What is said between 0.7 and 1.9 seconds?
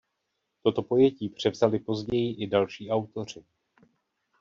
pojetí převzali